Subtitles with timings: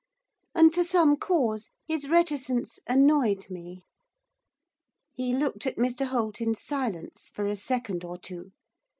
[0.55, 3.83] And, for some cause, his reticence annoyed me.
[5.13, 8.51] He looked at Mr Holt in silence for a second or two.